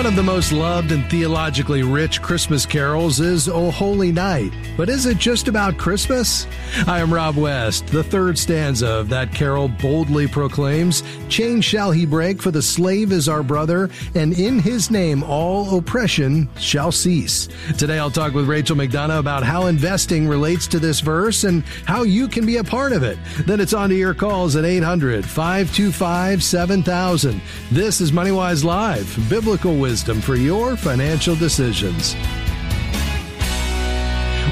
[0.00, 4.50] One of the most loved and theologically rich Christmas carols is O Holy Night.
[4.74, 6.46] But is it just about Christmas?
[6.86, 7.86] I am Rob West.
[7.88, 13.12] The third stanza of that carol boldly proclaims, Chain shall he break, for the slave
[13.12, 17.50] is our brother, and in his name all oppression shall cease.
[17.76, 22.04] Today I'll talk with Rachel McDonough about how investing relates to this verse and how
[22.04, 23.18] you can be a part of it.
[23.44, 27.42] Then it's on to your calls at 800 525 7000.
[27.70, 32.14] This is MoneyWise Live, biblical wisdom for your financial decisions.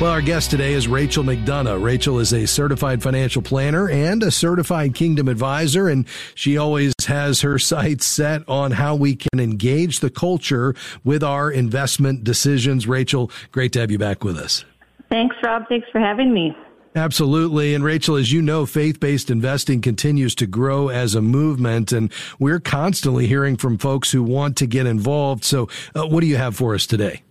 [0.01, 1.81] Well, our guest today is Rachel McDonough.
[1.81, 7.43] Rachel is a certified financial planner and a certified kingdom advisor, and she always has
[7.43, 10.75] her sights set on how we can engage the culture
[11.05, 12.89] with our investment decisions.
[12.89, 14.65] Rachel, great to have you back with us.
[15.09, 15.69] Thanks, Rob.
[15.69, 16.57] Thanks for having me.
[16.95, 17.75] Absolutely.
[17.75, 22.13] And Rachel, as you know, faith based investing continues to grow as a movement, and
[22.39, 25.45] we're constantly hearing from folks who want to get involved.
[25.45, 27.23] So, uh, what do you have for us today?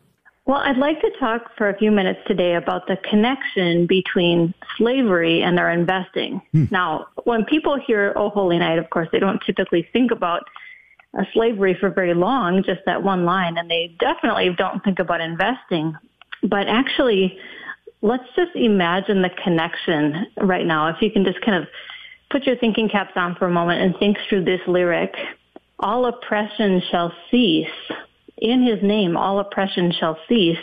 [0.46, 5.44] Well, I'd like to talk for a few minutes today about the connection between slavery
[5.44, 6.42] and our investing.
[6.54, 6.66] Hmm.
[6.72, 10.44] Now, when people hear Oh Holy Night, of course, they don't typically think about
[11.18, 15.20] uh, slavery for very long, just that one line, and they definitely don't think about
[15.20, 15.98] investing.
[16.44, 17.38] But actually,
[18.02, 20.88] let's just imagine the connection right now.
[20.88, 21.68] If you can just kind of
[22.30, 25.14] put your thinking caps on for a moment and think through this lyric.
[25.80, 27.68] All oppression shall cease.
[28.38, 30.58] In his name, all oppression shall cease.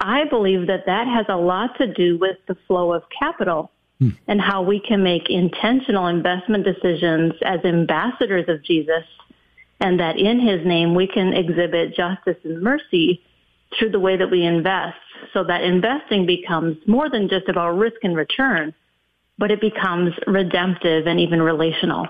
[0.00, 4.10] I believe that that has a lot to do with the flow of capital hmm.
[4.28, 9.04] and how we can make intentional investment decisions as ambassadors of Jesus
[9.80, 13.22] and that in his name we can exhibit justice and mercy
[13.78, 14.96] through the way that we invest
[15.32, 18.74] so that investing becomes more than just about risk and return,
[19.38, 22.08] but it becomes redemptive and even relational.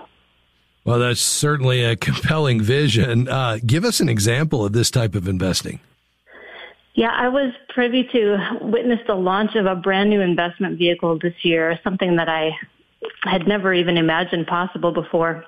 [0.85, 3.27] Well, that's certainly a compelling vision.
[3.27, 5.81] Uh, give us an example of this type of investing.
[6.93, 11.35] Yeah, I was privy to witness the launch of a brand new investment vehicle this
[11.43, 12.57] year, something that I
[13.21, 15.43] had never even imagined possible before.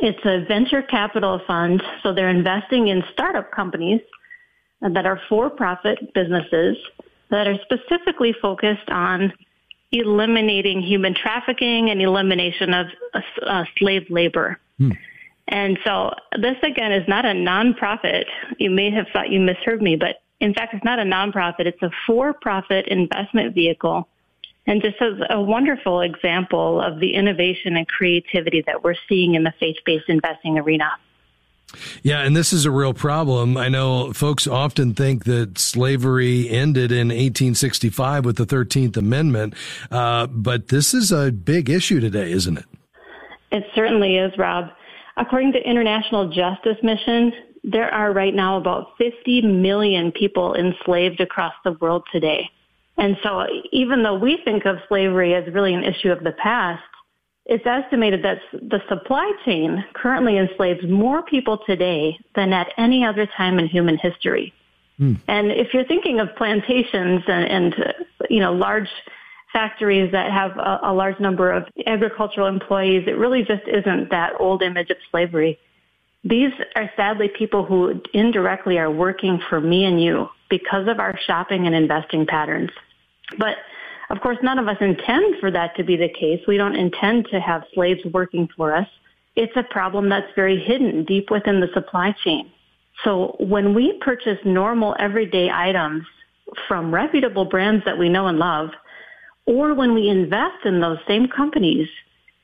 [0.00, 4.00] It's a venture capital fund, so they're investing in startup companies
[4.80, 6.76] that are for-profit businesses
[7.30, 9.32] that are specifically focused on
[9.92, 12.86] eliminating human trafficking and elimination of
[13.42, 14.58] uh, slave labor.
[14.78, 14.92] Hmm.
[15.48, 18.24] And so this again is not a nonprofit.
[18.58, 21.66] You may have thought you misheard me, but in fact, it's not a nonprofit.
[21.66, 24.08] It's a for-profit investment vehicle.
[24.66, 29.42] And just as a wonderful example of the innovation and creativity that we're seeing in
[29.42, 30.90] the faith-based investing arena.
[32.02, 33.56] Yeah, and this is a real problem.
[33.56, 39.54] I know folks often think that slavery ended in 1865 with the 13th Amendment,
[39.90, 42.64] uh, but this is a big issue today, isn't it?
[43.52, 44.70] It certainly is, Rob.
[45.16, 47.32] According to International Justice Mission,
[47.64, 52.48] there are right now about 50 million people enslaved across the world today.
[52.96, 56.82] And so even though we think of slavery as really an issue of the past,
[57.46, 63.26] it's estimated that the supply chain currently enslaves more people today than at any other
[63.26, 64.52] time in human history.
[65.00, 65.20] Mm.
[65.26, 67.94] And if you're thinking of plantations and, and
[68.28, 68.88] you know, large
[69.52, 74.34] factories that have a, a large number of agricultural employees, it really just isn't that
[74.38, 75.58] old image of slavery.
[76.22, 81.18] These are sadly people who indirectly are working for me and you because of our
[81.26, 82.70] shopping and investing patterns.
[83.38, 83.56] But
[84.10, 86.40] of course, none of us intend for that to be the case.
[86.46, 88.88] We don't intend to have slaves working for us.
[89.36, 92.50] It's a problem that's very hidden deep within the supply chain.
[93.04, 96.04] So when we purchase normal everyday items
[96.66, 98.70] from reputable brands that we know and love,
[99.46, 101.88] or when we invest in those same companies,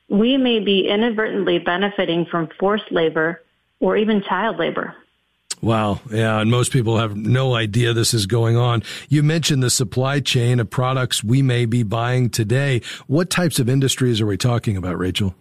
[0.09, 3.43] we may be inadvertently benefiting from forced labor
[3.81, 4.95] or even child labor.
[5.61, 5.99] Wow.
[6.11, 6.39] Yeah.
[6.39, 8.83] And most people have no idea this is going on.
[9.09, 12.81] You mentioned the supply chain of products we may be buying today.
[13.07, 15.35] What types of industries are we talking about, Rachel?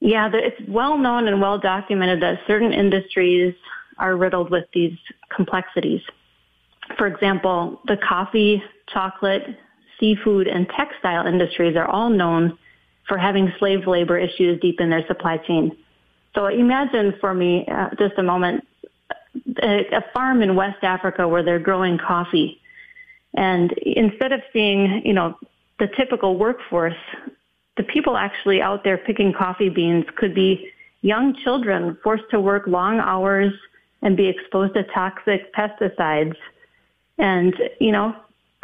[0.00, 3.54] Yeah, it's well known and well documented that certain industries
[3.98, 4.96] are riddled with these
[5.34, 6.00] complexities.
[6.98, 9.42] For example, the coffee, chocolate,
[10.00, 12.58] seafood, and textile industries are all known
[13.06, 15.76] for having slave labor issues deep in their supply chain.
[16.34, 18.64] So imagine for me uh, just a moment
[19.62, 22.60] a, farm in West Africa where they're growing coffee.
[23.34, 25.38] And instead of seeing, you know,
[25.78, 26.94] the typical workforce,
[27.76, 30.70] the people actually out there picking coffee beans could be
[31.00, 33.52] young children forced to work long hours
[34.02, 36.36] and be exposed to toxic pesticides.
[37.18, 38.14] And, you know,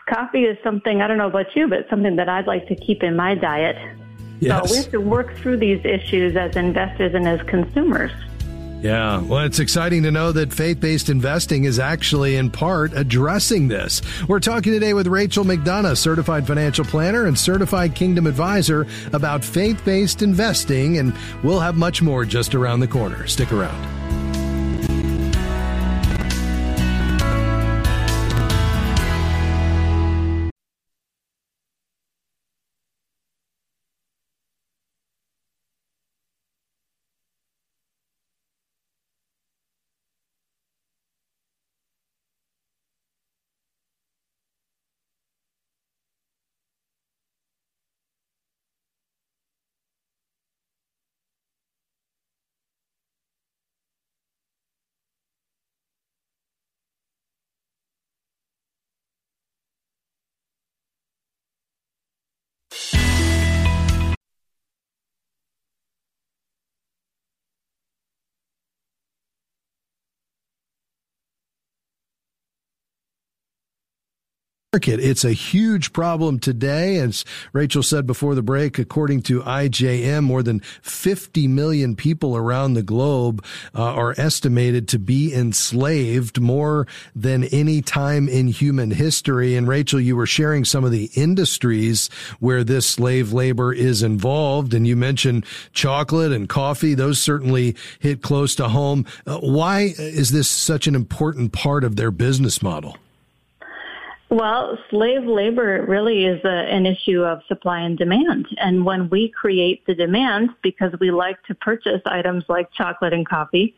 [0.08, 3.02] coffee is something, I don't know about you, but something that I'd like to keep
[3.02, 3.76] in my diet.
[4.40, 4.68] Yes.
[4.68, 8.12] So we have to work through these issues as investors and as consumers.
[8.80, 13.66] Yeah, well, it's exciting to know that faith based investing is actually in part addressing
[13.66, 14.02] this.
[14.28, 19.84] We're talking today with Rachel McDonough, certified financial planner and certified kingdom advisor, about faith
[19.84, 23.26] based investing, and we'll have much more just around the corner.
[23.26, 24.07] Stick around.
[74.74, 75.00] Market.
[75.00, 76.98] It's a huge problem today.
[76.98, 77.24] As
[77.54, 82.82] Rachel said before the break, according to IJM, more than 50 million people around the
[82.82, 83.42] globe
[83.74, 86.86] uh, are estimated to be enslaved more
[87.16, 89.56] than any time in human history.
[89.56, 94.74] And Rachel, you were sharing some of the industries where this slave labor is involved.
[94.74, 96.92] And you mentioned chocolate and coffee.
[96.92, 99.06] Those certainly hit close to home.
[99.26, 102.98] Uh, why is this such an important part of their business model?
[104.30, 108.46] Well, slave labor really is a, an issue of supply and demand.
[108.58, 113.26] And when we create the demand, because we like to purchase items like chocolate and
[113.26, 113.75] coffee,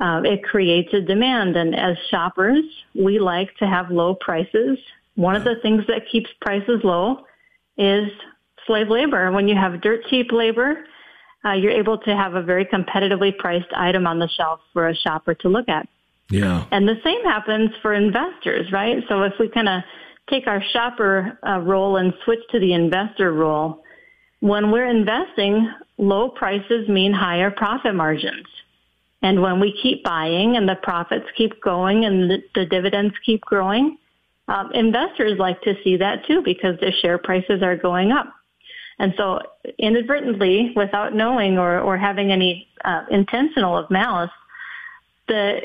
[0.00, 1.56] uh, it creates a demand.
[1.56, 4.76] And as shoppers, we like to have low prices.
[5.14, 7.24] One of the things that keeps prices low
[7.78, 8.08] is
[8.66, 9.30] slave labor.
[9.30, 10.84] When you have dirt cheap labor,
[11.44, 14.96] uh, you're able to have a very competitively priced item on the shelf for a
[14.96, 15.88] shopper to look at.
[16.30, 16.64] Yeah.
[16.70, 19.02] And the same happens for investors, right?
[19.08, 19.82] So if we kind of
[20.28, 23.84] take our shopper uh, role and switch to the investor role,
[24.40, 28.46] when we're investing, low prices mean higher profit margins.
[29.22, 33.40] And when we keep buying and the profits keep going and the, the dividends keep
[33.40, 33.96] growing,
[34.48, 38.32] um, investors like to see that too because their share prices are going up.
[38.98, 39.40] And so
[39.78, 44.30] inadvertently, without knowing or, or having any uh, intentional of malice,
[45.28, 45.62] the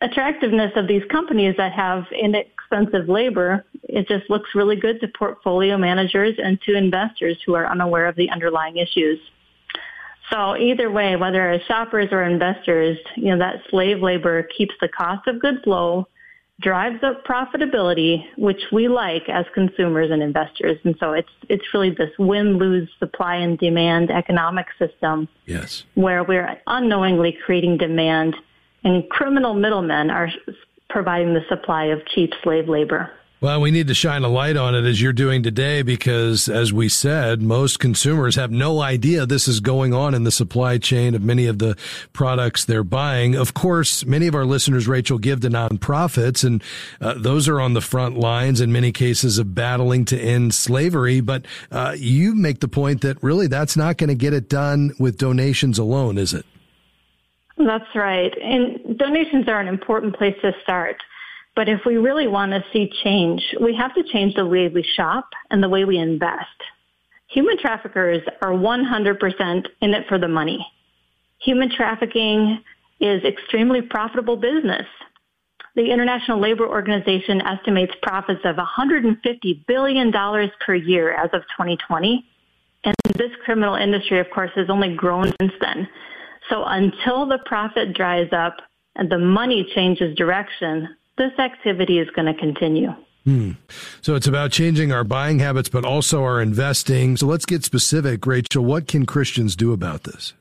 [0.00, 5.78] attractiveness of these companies that have inexpensive labor, it just looks really good to portfolio
[5.78, 9.18] managers and to investors who are unaware of the underlying issues.
[10.30, 14.88] So either way, whether as shoppers or investors, you know, that slave labor keeps the
[14.88, 16.08] cost of goods low,
[16.60, 20.78] drives up profitability, which we like as consumers and investors.
[20.84, 25.28] And so it's it's really this win-lose supply and demand economic system.
[25.44, 25.84] Yes.
[25.94, 28.34] Where we're unknowingly creating demand
[28.86, 30.30] and criminal middlemen are
[30.88, 33.10] providing the supply of cheap slave labor.
[33.40, 36.72] Well, we need to shine a light on it as you're doing today because, as
[36.72, 41.14] we said, most consumers have no idea this is going on in the supply chain
[41.14, 41.76] of many of the
[42.12, 43.34] products they're buying.
[43.34, 46.62] Of course, many of our listeners, Rachel, give to nonprofits, and
[47.00, 51.20] uh, those are on the front lines in many cases of battling to end slavery.
[51.20, 54.92] But uh, you make the point that really that's not going to get it done
[54.98, 56.46] with donations alone, is it?
[57.58, 58.32] That's right.
[58.42, 60.96] And donations are an important place to start.
[61.54, 64.82] But if we really want to see change, we have to change the way we
[64.82, 66.44] shop and the way we invest.
[67.28, 70.64] Human traffickers are 100% in it for the money.
[71.40, 72.62] Human trafficking
[73.00, 74.86] is extremely profitable business.
[75.74, 82.24] The International Labor Organization estimates profits of $150 billion per year as of 2020.
[82.84, 85.88] And this criminal industry, of course, has only grown since then.
[86.48, 88.56] So until the profit dries up
[88.94, 90.88] and the money changes direction,
[91.18, 92.94] this activity is going to continue.
[93.24, 93.52] Hmm.
[94.02, 97.16] So it's about changing our buying habits, but also our investing.
[97.16, 98.64] So let's get specific, Rachel.
[98.64, 100.32] What can Christians do about this?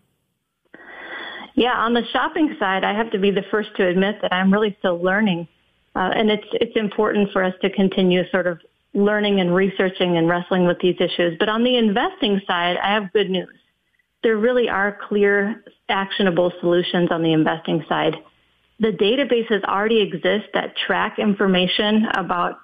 [1.55, 4.51] Yeah, on the shopping side, I have to be the first to admit that I'm
[4.51, 5.47] really still learning,
[5.95, 8.59] uh, and it's it's important for us to continue sort of
[8.93, 11.37] learning and researching and wrestling with these issues.
[11.39, 13.55] But on the investing side, I have good news
[14.25, 18.15] there really are clear, actionable solutions on the investing side.
[18.79, 22.57] The databases already exist that track information about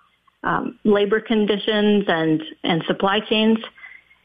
[0.43, 3.59] um, labor conditions and, and supply chains.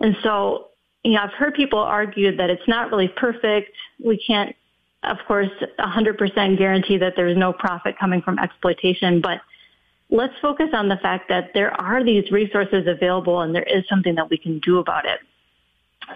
[0.00, 0.68] And so,
[1.04, 3.70] you know, I've heard people argue that it's not really perfect.
[4.02, 4.56] We can't,
[5.02, 9.42] of course, 100% guarantee that there's no profit coming from exploitation, but
[10.08, 14.14] let's focus on the fact that there are these resources available and there is something
[14.14, 15.20] that we can do about it.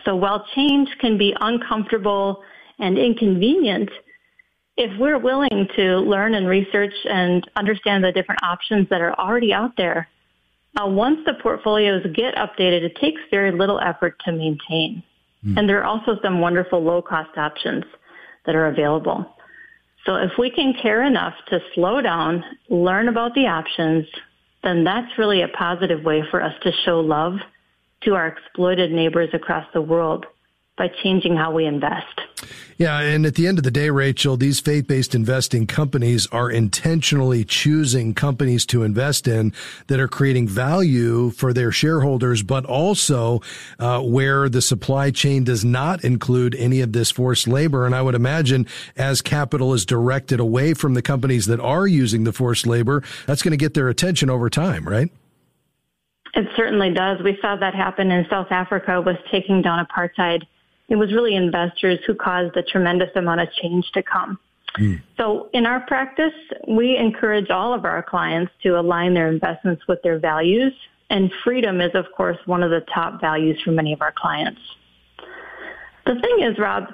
[0.04, 2.42] So while change can be uncomfortable
[2.78, 3.90] and inconvenient,
[4.76, 9.52] if we're willing to learn and research and understand the different options that are already
[9.52, 10.08] out there,
[10.80, 15.02] uh, once the portfolios get updated, it takes very little effort to maintain.
[15.44, 15.58] Mm.
[15.58, 17.84] And there are also some wonderful low cost options
[18.46, 19.26] that are available.
[20.06, 24.06] So if we can care enough to slow down, learn about the options,
[24.62, 27.34] then that's really a positive way for us to show love
[28.02, 30.26] to our exploited neighbors across the world
[30.80, 32.22] by changing how we invest.
[32.78, 37.44] Yeah, and at the end of the day, Rachel, these faith-based investing companies are intentionally
[37.44, 39.52] choosing companies to invest in
[39.88, 43.42] that are creating value for their shareholders, but also
[43.78, 47.84] uh, where the supply chain does not include any of this forced labor.
[47.84, 48.66] And I would imagine
[48.96, 53.42] as capital is directed away from the companies that are using the forced labor, that's
[53.42, 55.10] going to get their attention over time, right?
[56.34, 57.18] It certainly does.
[57.22, 60.42] We saw that happen in South Africa with taking down apartheid
[60.90, 64.38] it was really investors who caused a tremendous amount of change to come.
[64.78, 65.00] Mm.
[65.16, 66.34] So in our practice,
[66.68, 70.72] we encourage all of our clients to align their investments with their values.
[71.08, 74.60] And freedom is, of course, one of the top values for many of our clients.
[76.06, 76.84] The thing is, Rob,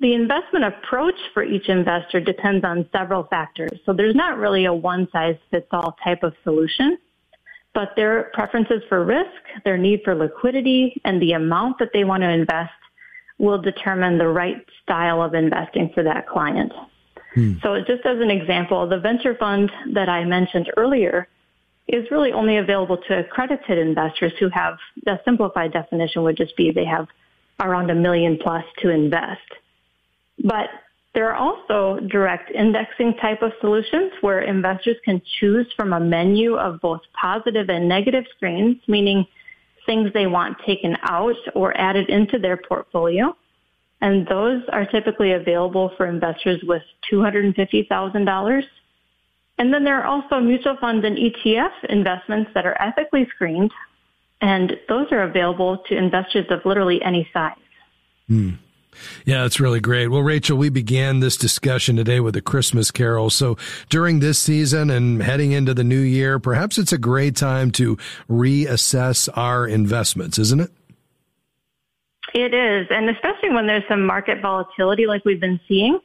[0.00, 3.78] the investment approach for each investor depends on several factors.
[3.86, 6.98] So there's not really a one size fits all type of solution,
[7.74, 9.30] but their preferences for risk,
[9.64, 12.72] their need for liquidity, and the amount that they want to invest
[13.38, 16.72] will determine the right style of investing for that client.
[17.34, 17.54] Hmm.
[17.62, 21.28] So just as an example, the venture fund that I mentioned earlier
[21.86, 26.70] is really only available to accredited investors who have, the simplified definition would just be
[26.70, 27.06] they have
[27.60, 29.40] around a million plus to invest.
[30.44, 30.68] But
[31.14, 36.56] there are also direct indexing type of solutions where investors can choose from a menu
[36.56, 39.26] of both positive and negative screens, meaning
[39.86, 43.34] things they want taken out or added into their portfolio.
[44.00, 48.62] And those are typically available for investors with $250,000.
[49.58, 53.72] And then there are also mutual funds and ETF investments that are ethically screened.
[54.40, 57.56] And those are available to investors of literally any size.
[58.28, 58.50] Hmm.
[59.24, 60.08] Yeah, that's really great.
[60.08, 63.30] Well, Rachel, we began this discussion today with a Christmas carol.
[63.30, 63.56] So
[63.88, 67.96] during this season and heading into the new year, perhaps it's a great time to
[68.28, 70.70] reassess our investments, isn't it?
[72.34, 72.86] It is.
[72.90, 75.98] And especially when there's some market volatility like we've been seeing,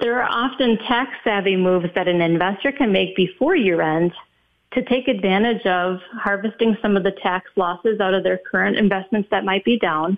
[0.00, 4.12] there are often tax savvy moves that an investor can make before year end
[4.72, 9.28] to take advantage of harvesting some of the tax losses out of their current investments
[9.30, 10.16] that might be down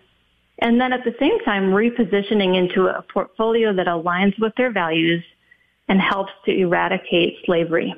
[0.63, 5.23] and then at the same time repositioning into a portfolio that aligns with their values
[5.89, 7.93] and helps to eradicate slavery.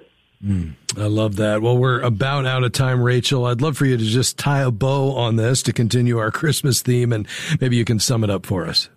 [0.44, 1.62] Mm, I love that.
[1.62, 3.44] Well, we're about out of time, Rachel.
[3.44, 6.82] I'd love for you to just tie a bow on this to continue our Christmas
[6.82, 7.26] theme, and
[7.60, 8.88] maybe you can sum it up for us.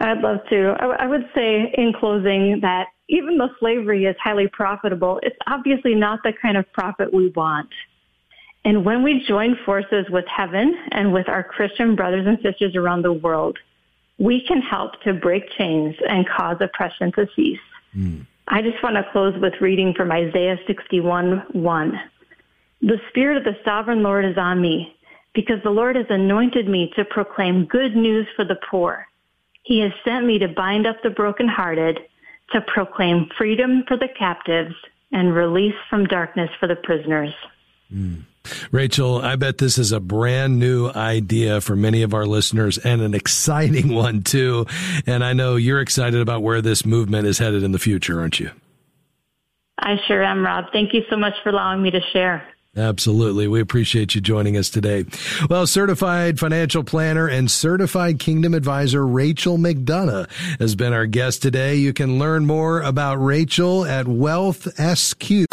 [0.00, 0.76] I'd love to.
[0.80, 6.20] I, would say in closing that even though slavery is highly profitable, it's obviously not
[6.22, 7.68] the kind of profit we want.
[8.66, 13.02] And when we join forces with heaven and with our Christian brothers and sisters around
[13.02, 13.56] the world,
[14.18, 17.60] we can help to break chains and cause oppression to cease.
[17.96, 18.26] Mm.
[18.48, 22.00] I just want to close with reading from Isaiah 61 1.
[22.82, 24.96] The Spirit of the Sovereign Lord is on me
[25.32, 29.06] because the Lord has anointed me to proclaim good news for the poor.
[29.62, 32.00] He has sent me to bind up the brokenhearted,
[32.50, 34.74] to proclaim freedom for the captives
[35.12, 37.32] and release from darkness for the prisoners.
[37.94, 38.24] Mm.
[38.70, 43.00] Rachel, I bet this is a brand new idea for many of our listeners and
[43.00, 44.66] an exciting one too.
[45.06, 48.40] And I know you're excited about where this movement is headed in the future, aren't
[48.40, 48.50] you?
[49.78, 50.66] I sure am, Rob.
[50.72, 52.46] Thank you so much for allowing me to share.
[52.76, 53.48] Absolutely.
[53.48, 55.06] We appreciate you joining us today.
[55.48, 61.76] Well, certified financial planner and certified kingdom advisor Rachel McDonough has been our guest today.
[61.76, 65.46] You can learn more about Rachel at Wealth SQ.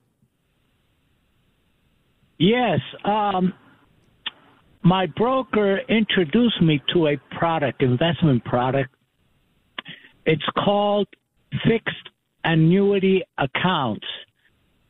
[2.42, 2.80] Yes.
[3.06, 3.54] Um,
[4.82, 8.90] my broker introduced me to a product, investment product.
[10.26, 11.08] It's called
[11.64, 12.10] fixed
[12.44, 14.08] annuity accounts.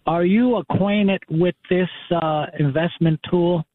[0.07, 3.65] Are you acquainted with this uh, investment tool?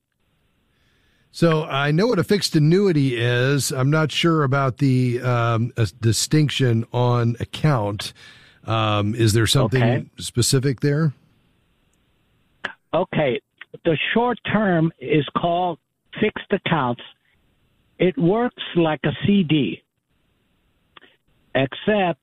[1.31, 3.73] So I know what a fixed annuity is.
[3.73, 8.15] I'm not sure about the um, distinction on account.
[8.65, 10.07] Um, is there something okay.
[10.17, 11.13] specific there?
[12.95, 13.39] Okay.
[13.85, 15.79] The short term is called
[16.21, 17.03] fixed accounts.
[17.99, 19.83] It works like a CD,
[21.55, 22.21] except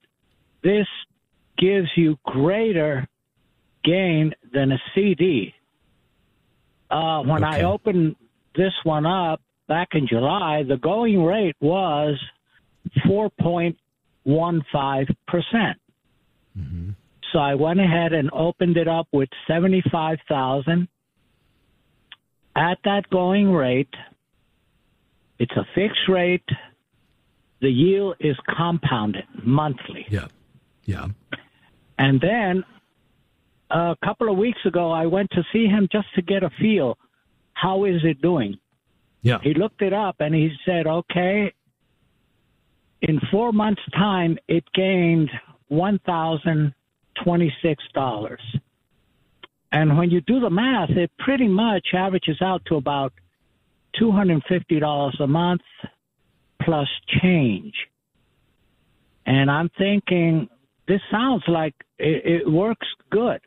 [0.63, 0.87] this
[1.57, 3.07] gives you greater
[3.83, 5.53] gain than a CD.
[6.89, 7.61] Uh, when okay.
[7.61, 8.15] I opened
[8.55, 12.19] this one up back in July, the going rate was
[13.07, 13.75] 4.15%.
[15.27, 15.77] percent
[16.57, 16.91] mm-hmm.
[17.31, 20.87] So I went ahead and opened it up with 75,000
[22.55, 23.93] at that going rate.
[25.39, 26.47] It's a fixed rate.
[27.61, 30.05] The yield is compounded monthly.
[30.09, 30.27] Yeah.
[30.85, 31.07] Yeah.
[31.97, 32.63] And then
[33.69, 36.97] a couple of weeks ago, I went to see him just to get a feel
[37.53, 38.57] how is it doing?
[39.21, 39.39] Yeah.
[39.41, 41.53] He looked it up and he said, okay,
[43.01, 45.29] in four months' time, it gained
[45.71, 48.37] $1,026.
[49.73, 53.11] And when you do the math, it pretty much averages out to about
[53.99, 55.61] $250 a month
[56.61, 56.87] plus
[57.21, 57.73] change.
[59.25, 60.47] And I'm thinking,
[60.87, 63.41] this sounds like it, it works good.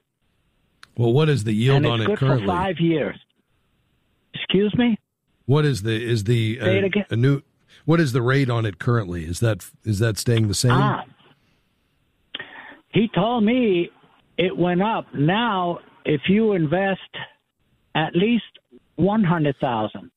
[0.99, 2.47] Well, what is the yield and on it currently?
[2.47, 3.17] For five years.
[4.35, 4.99] Excuse me.
[5.45, 7.43] What is the is the uh, a new
[7.85, 9.25] what is the rate on it currently?
[9.25, 10.73] Is that is that staying the same?
[10.73, 11.05] Ah,
[12.89, 13.91] he told me
[14.39, 15.07] it went up.
[15.15, 17.01] Now, if you invest
[17.95, 18.45] at least
[18.95, 20.11] one hundred thousand,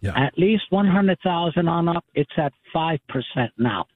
[0.00, 3.86] yeah, at least one hundred thousand on up, it's at five percent now.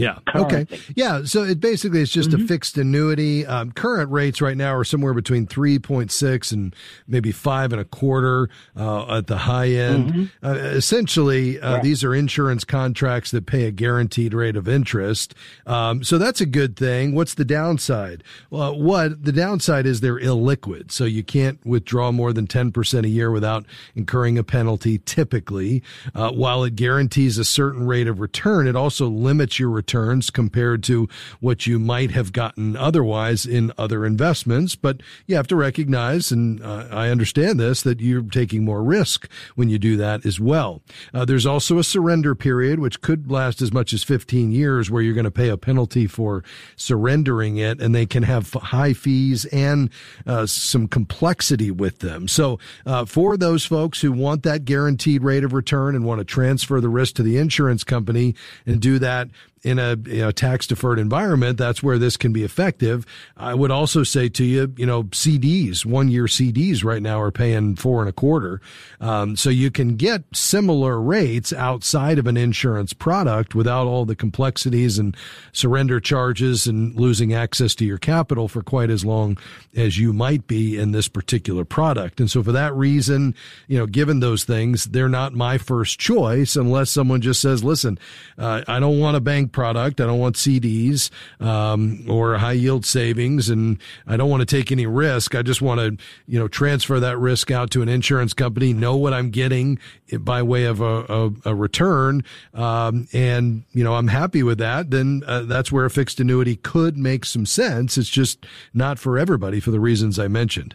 [0.00, 0.18] Yeah.
[0.26, 0.62] Currently.
[0.62, 0.80] Okay.
[0.96, 1.24] Yeah.
[1.24, 2.44] So it basically is just mm-hmm.
[2.44, 3.46] a fixed annuity.
[3.46, 6.74] Um, current rates right now are somewhere between three point six and
[7.06, 10.12] maybe five and a quarter uh, at the high end.
[10.12, 10.46] Mm-hmm.
[10.46, 15.34] Uh, essentially, uh, these are insurance contracts that pay a guaranteed rate of interest.
[15.66, 17.14] Um, so that's a good thing.
[17.14, 18.24] What's the downside?
[18.48, 23.04] Well, what the downside is they're illiquid, so you can't withdraw more than ten percent
[23.04, 24.98] a year without incurring a penalty.
[24.98, 25.82] Typically,
[26.14, 30.84] uh, while it guarantees a certain rate of return, it also limits your returns compared
[30.84, 31.08] to
[31.40, 34.76] what you might have gotten otherwise in other investments.
[34.76, 39.28] But you have to recognize, and uh, I understand this, that you're taking more risk
[39.56, 40.80] when you do that as well.
[41.12, 45.02] Uh, there's also a surrender period, which could last as much as 15 years, where
[45.02, 46.44] you're going to pay a penalty for
[46.76, 49.90] surrendering it, and they can have high fees and
[50.24, 52.28] uh, some complexity with them.
[52.28, 56.24] So uh, for those folks who want that guaranteed rate of return and want to
[56.24, 59.28] transfer the risk to the insurance company and do that
[59.62, 63.04] in a you know, tax deferred environment, that's where this can be effective.
[63.36, 67.30] I would also say to you, you know, CDs, one year CDs right now are
[67.30, 68.60] paying four and a quarter.
[69.00, 74.16] Um, so you can get similar rates outside of an insurance product without all the
[74.16, 75.14] complexities and
[75.52, 79.36] surrender charges and losing access to your capital for quite as long
[79.76, 82.18] as you might be in this particular product.
[82.18, 83.34] And so for that reason,
[83.68, 87.98] you know, given those things, they're not my first choice unless someone just says, listen,
[88.38, 90.00] uh, I don't want to bank product.
[90.00, 91.10] I don't want CDs
[91.40, 95.34] um, or high yield savings, and I don't want to take any risk.
[95.34, 98.96] I just want to, you know, transfer that risk out to an insurance company, know
[98.96, 99.78] what I'm getting
[100.20, 104.90] by way of a, a, a return, um, and you know, I'm happy with that.
[104.90, 107.96] Then uh, that's where a fixed annuity could make some sense.
[107.98, 110.74] It's just not for everybody for the reasons I mentioned.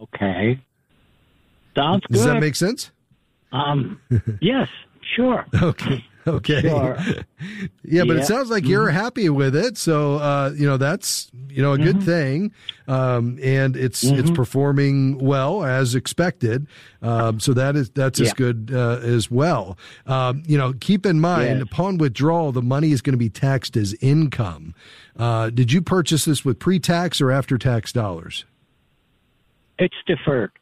[0.00, 0.58] Okay.
[1.76, 2.14] Sounds good.
[2.14, 2.90] Does that make sense?
[3.52, 4.00] Um,
[4.40, 4.68] yes,
[5.14, 5.46] sure.
[5.62, 6.04] Okay.
[6.26, 6.60] Okay.
[6.60, 6.98] Sure.
[7.82, 8.22] yeah, but yeah.
[8.22, 8.96] it sounds like you're mm-hmm.
[8.96, 9.78] happy with it.
[9.78, 12.04] So, uh, you know, that's, you know, a good mm-hmm.
[12.04, 12.52] thing.
[12.86, 14.20] Um, and it's, mm-hmm.
[14.20, 16.66] it's performing well as expected.
[17.00, 18.26] Um, so that is, that's yeah.
[18.26, 19.78] as good, uh, as well.
[20.06, 21.62] Um, you know, keep in mind yes.
[21.62, 24.74] upon withdrawal, the money is going to be taxed as income.
[25.18, 28.44] Uh, did you purchase this with pre-tax or after-tax dollars?
[29.78, 30.52] It's deferred.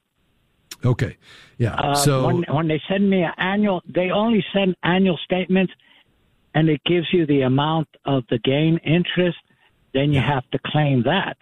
[0.84, 1.16] Okay.
[1.58, 1.74] Yeah.
[1.74, 5.72] Uh, so when, when they send me an annual, they only send annual statements,
[6.54, 9.38] and it gives you the amount of the gain interest.
[9.94, 11.36] Then you have to claim that.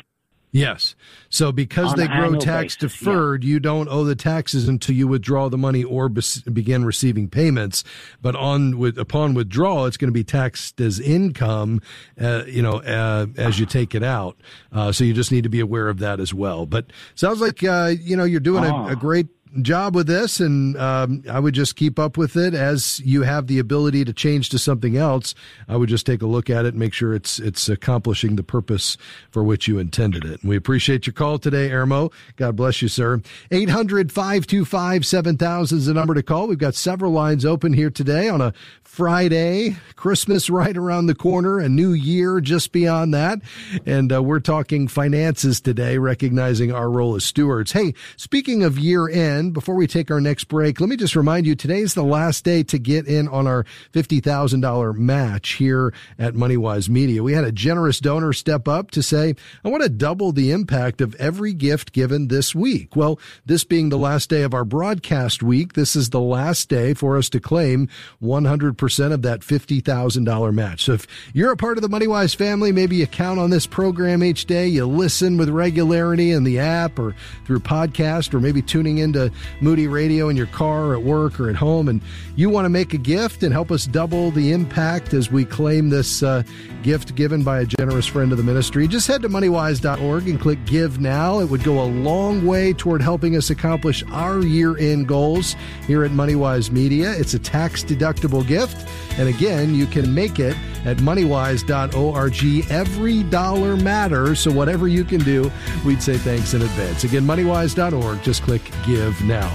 [0.56, 0.94] Yes.
[1.28, 3.50] So because they grow tax basis, deferred, yeah.
[3.50, 7.84] you don't owe the taxes until you withdraw the money or be- begin receiving payments.
[8.22, 11.82] But on with upon withdrawal, it's going to be taxed as income,
[12.20, 14.38] uh, you know, uh, as you take it out.
[14.72, 16.64] Uh, so you just need to be aware of that as well.
[16.64, 19.28] But sounds like uh, you know you're doing a, a, great
[19.62, 23.46] job with this, and um, I would just keep up with it as you have
[23.46, 25.34] the ability to change to something else.
[25.68, 28.42] I would just take a look at it, and make sure it's it's accomplishing the
[28.42, 28.96] purpose
[29.30, 30.42] for which you intended it.
[30.42, 32.12] And we appreciate your call today, Ermo.
[32.36, 33.22] God bless you, sir.
[33.50, 36.48] 800 525 7000 is the number to call.
[36.48, 41.58] We've got several lines open here today on a Friday, Christmas right around the corner,
[41.58, 43.40] a new year just beyond that.
[43.84, 47.72] And uh, we're talking finances today, recognizing our role as stewards.
[47.72, 51.46] Hey, speaking of year end, before we take our next break, let me just remind
[51.46, 56.34] you today is the last day to get in on our $50,000 match here at
[56.34, 57.22] MoneyWise Media.
[57.22, 61.00] We had a generous donor step up to say, I want to double the impact
[61.00, 62.96] of every gift given this week.
[62.96, 66.94] Well, this being the last day of our broadcast week, this is the last day
[66.94, 67.88] for us to claim
[68.22, 70.84] 100% of that $50,000 match.
[70.84, 74.22] So if you're a part of the MoneyWise family, maybe you count on this program
[74.22, 78.98] each day, you listen with regularity in the app or through podcast or maybe tuning
[78.98, 79.25] into
[79.60, 82.00] Moody Radio in your car at work or at home and
[82.36, 85.88] you want to make a gift and help us double the impact as we claim
[85.88, 86.42] this uh,
[86.82, 90.64] gift given by a generous friend of the ministry, just head to moneywise.org and click
[90.66, 91.40] give now.
[91.40, 96.04] It would go a long way toward helping us accomplish our year end goals here
[96.04, 97.12] at MoneyWise Media.
[97.12, 98.86] It's a tax deductible gift.
[99.18, 102.70] And again, you can make it at moneywise.org.
[102.70, 104.40] Every dollar matters.
[104.40, 105.50] So whatever you can do,
[105.84, 107.04] we'd say thanks in advance.
[107.04, 108.22] Again, moneywise.org.
[108.22, 109.48] Just click give now.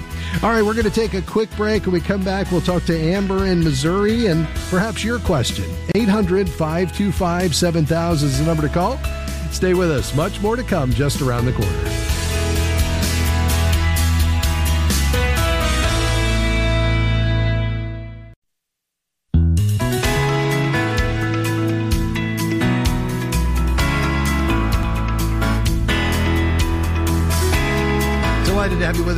[0.43, 1.85] All right, we're going to take a quick break.
[1.85, 5.65] When we come back, we'll talk to Amber in Missouri and perhaps your question.
[5.95, 8.99] 800 525 7000 is the number to call.
[9.51, 10.15] Stay with us.
[10.15, 12.10] Much more to come just around the corner.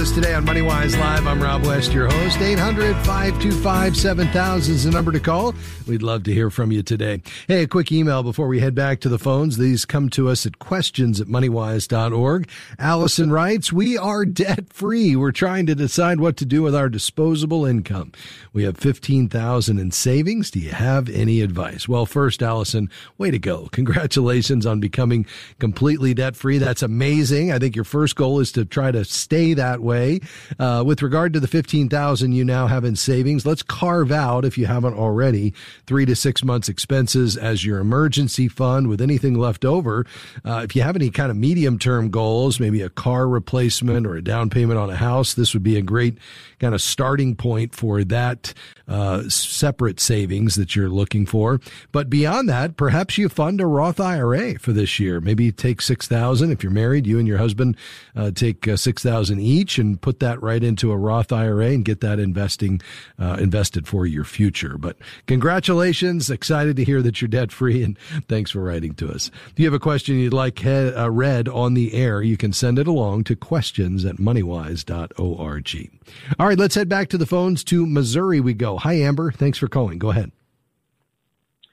[0.04, 1.28] Us today on MoneyWise Live.
[1.28, 2.40] I'm Rob West, your host.
[2.40, 5.54] 800 525 7000 is the number to call.
[5.88, 7.22] We'd love to hear from you today.
[7.48, 9.58] Hey, a quick email before we head back to the phones.
[9.58, 12.50] These come to us at questions at moneywise.org.
[12.80, 15.16] Allison writes, We are debt free.
[15.16, 18.12] We're trying to decide what to do with our disposable income.
[18.52, 20.52] We have 15000 in savings.
[20.52, 21.88] Do you have any advice?
[21.88, 23.68] Well, first, Allison, way to go.
[23.72, 25.26] Congratulations on becoming
[25.60, 26.58] completely debt free.
[26.58, 27.52] That's amazing.
[27.52, 30.20] I think your first goal is to try to stay that that way.
[30.58, 34.58] Uh, with regard to the 15,000 you now have in savings, let's carve out, if
[34.58, 35.54] you haven't already,
[35.86, 40.06] three to six months expenses as your emergency fund with anything left over.
[40.44, 44.16] Uh, if you have any kind of medium term goals, maybe a car replacement or
[44.16, 46.18] a down payment on a house, this would be a great
[46.60, 48.54] kind of starting point for that
[48.88, 51.60] uh, separate savings that you're looking for.
[51.92, 55.20] But beyond that, perhaps you fund a Roth IRA for this year.
[55.20, 57.06] Maybe take six thousand if you're married.
[57.06, 57.78] You and your husband
[58.16, 61.86] uh, take uh, six thousand each and put that right into a Roth IRA and
[61.86, 62.82] get that investing
[63.20, 64.78] uh, invested for your future.
[64.78, 66.30] But congratulations!
[66.30, 69.30] Excited to hear that you're debt free, and thanks for writing to us.
[69.52, 72.54] If you have a question you'd like he- uh, read on the air, you can
[72.54, 75.92] send it along to questions at moneywise.org.
[76.40, 78.40] All right, let's head back to the phones to Missouri.
[78.40, 78.78] We go.
[78.78, 79.32] Hi, Amber.
[79.32, 80.00] Thanks for calling.
[80.00, 80.32] Go ahead.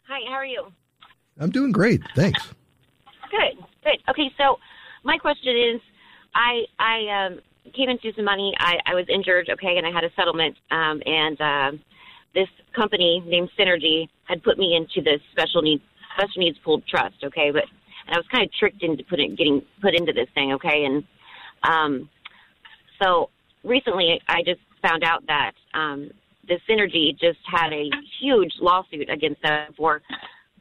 [0.09, 0.66] Hi, how are you?
[1.38, 2.03] I'm doing great.
[2.14, 2.42] Thanks.
[3.31, 3.99] Good, good.
[4.11, 4.59] Okay, so
[5.05, 5.81] my question is,
[6.35, 7.40] I I um,
[7.75, 8.53] came into some money.
[8.59, 11.70] I, I was injured, okay, and I had a settlement, um, and uh,
[12.35, 15.83] this company named Synergy had put me into this special needs
[16.16, 17.64] special needs pooled trust, okay, but
[18.07, 21.05] and I was kind of tricked into putting getting put into this thing, okay, and
[21.62, 22.09] um,
[23.01, 23.31] so
[23.64, 26.11] recently I just found out that um,
[26.49, 27.88] the Synergy just had a
[28.20, 30.03] huge lawsuit against them for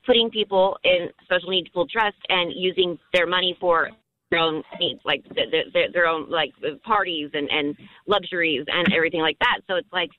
[0.05, 3.89] putting people in special needs pooled trust and using their money for
[4.29, 7.75] their own needs, like their, their own like parties and and
[8.07, 9.59] luxuries and everything like that.
[9.67, 10.11] So it's like,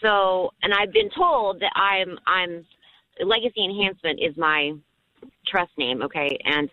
[0.00, 2.64] so and I've been told that I'm I'm
[3.24, 4.72] Legacy Enhancement is my
[5.46, 6.68] trust name, okay, and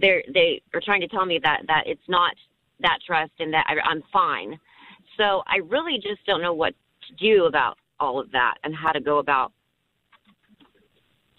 [0.00, 2.34] they're they are trying to tell me that that it's not
[2.80, 4.58] that trust and that I, I'm fine.
[5.16, 6.74] So I really just don't know what
[7.08, 9.52] to do about all of that and how to go about.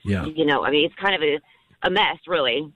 [0.03, 0.25] Yeah.
[0.25, 1.39] You know, I mean, it's kind of a,
[1.83, 2.71] a mess, really.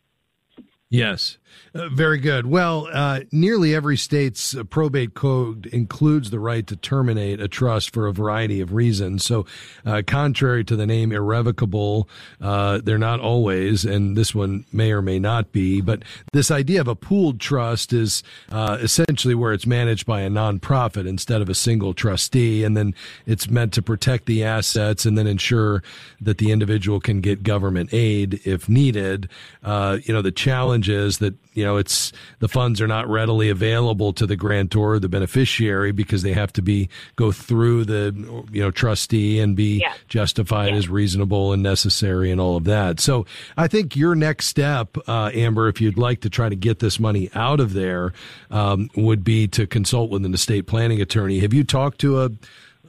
[0.89, 1.38] Yes.
[1.73, 2.47] Uh, very good.
[2.47, 7.93] Well, uh, nearly every state's uh, probate code includes the right to terminate a trust
[7.93, 9.23] for a variety of reasons.
[9.23, 9.45] So,
[9.85, 12.09] uh, contrary to the name irrevocable,
[12.41, 15.79] uh, they're not always, and this one may or may not be.
[15.79, 21.07] But this idea of a pooled trust is essentially where it's managed by a nonprofit
[21.07, 22.95] instead of a single trustee, and then
[23.27, 25.83] it's meant to protect the assets and then ensure
[26.19, 29.29] that the individual can get government aid if needed.
[29.63, 34.13] you know, the challenge is that you know it's the funds are not readily available
[34.13, 38.13] to the grantor, the beneficiary, because they have to be go through the
[38.52, 39.93] you know trustee and be Yeah.
[40.08, 40.78] justified Yeah.
[40.78, 42.99] as reasonable and necessary and all of that.
[42.99, 43.25] So
[43.58, 46.99] I think your next step, uh, Amber, if you'd like to try to get this
[46.99, 48.13] money out of there,
[48.52, 51.39] um, would be to consult with an estate planning attorney.
[51.39, 52.25] Have you talked to a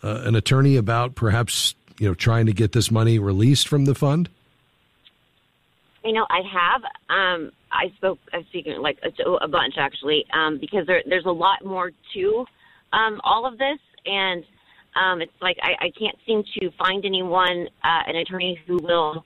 [0.03, 3.95] uh, an attorney about perhaps you know trying to get this money released from the
[3.95, 4.29] fund?
[6.05, 6.83] You know, I have.
[7.11, 8.19] Um, I spoke.
[8.33, 12.45] I'm speaking like a, a bunch actually, um, because there, there's a lot more to
[12.93, 14.45] um, all of this, and
[14.97, 19.25] um, it's like I, I can't seem to find anyone, uh, an attorney who will,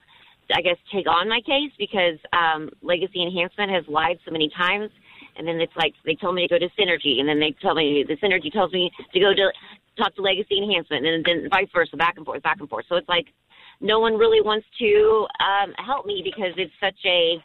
[0.55, 4.91] I guess, take on my case because um, Legacy Enhancement has lied so many times,
[5.37, 7.73] and then it's like they tell me to go to Synergy, and then they tell
[7.73, 9.51] me the Synergy tells me to go to
[9.97, 12.85] talk to Legacy Enhancement, and then vice versa, back and forth, back and forth.
[12.89, 13.27] So it's like
[13.81, 17.41] no one really wants to um, help me because it's such a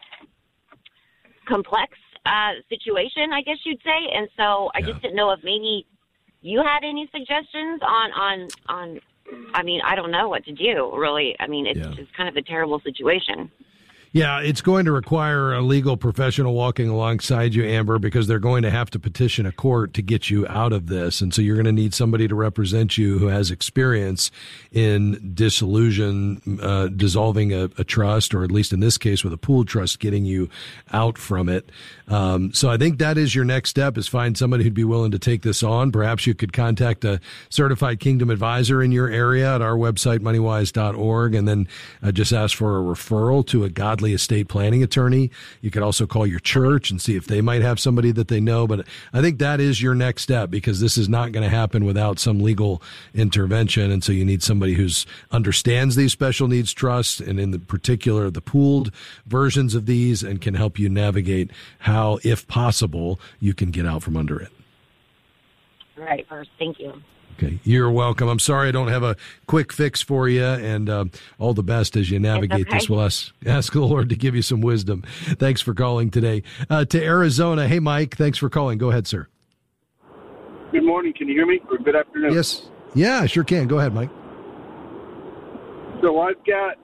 [1.46, 4.10] complex uh, situation, I guess you'd say.
[4.14, 4.86] And so I Yeah.
[4.86, 5.86] just didn't know if maybe
[6.42, 9.00] you had any suggestions on on on.
[9.54, 10.92] I mean, I don't know what to do.
[10.96, 11.94] Really, I mean, it's Yeah.
[11.94, 13.50] just kind of a terrible situation.
[14.12, 18.62] Yeah, it's going to require a legal professional walking alongside you, Amber, because they're going
[18.62, 21.20] to have to petition a court to get you out of this.
[21.20, 24.32] And so you're going to need somebody to represent you who has experience
[24.72, 29.38] in dissolution, uh, dissolving a, a trust, or at least in this case with a
[29.38, 30.50] pool trust, getting you
[30.92, 31.70] out from it.
[32.08, 35.12] Um, so I think that is your next step is find somebody who'd be willing
[35.12, 35.92] to take this on.
[35.92, 41.36] Perhaps you could contact a certified kingdom advisor in your area at our website, moneywise.org,
[41.36, 41.68] and then
[42.02, 45.30] uh, just ask for a referral to a godly estate planning attorney.
[45.60, 48.40] You could also call your church and see if they might have somebody that they
[48.40, 48.66] know.
[48.66, 51.84] But I think that is your next step because this is not going to happen
[51.84, 52.82] without some legal
[53.14, 53.90] intervention.
[53.90, 58.30] And so you need somebody who's understands these special needs trusts and in the particular
[58.30, 58.92] the pooled
[59.26, 64.02] versions of these and can help you navigate how, if possible, you can get out
[64.02, 64.50] from under it.
[65.98, 66.94] All right, first, thank you.
[67.42, 68.28] Okay, you're welcome.
[68.28, 71.06] I'm sorry I don't have a quick fix for you, and uh,
[71.38, 72.78] all the best as you navigate okay.
[72.78, 72.90] this.
[72.90, 75.02] We'll ask, ask the Lord to give you some wisdom.
[75.38, 76.42] Thanks for calling today.
[76.68, 78.76] Uh, to Arizona, hey Mike, thanks for calling.
[78.76, 79.26] Go ahead, sir.
[80.70, 81.14] Good morning.
[81.16, 81.60] Can you hear me?
[81.70, 82.34] Or good afternoon.
[82.34, 83.68] Yes, yeah, sure can.
[83.68, 84.10] Go ahead, Mike.
[86.02, 86.76] So I've got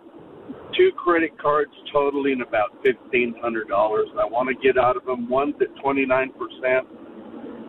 [0.74, 4.08] two credit cards totaling about fifteen hundred dollars.
[4.18, 5.28] I want to get out of them.
[5.28, 6.88] One's at twenty nine percent.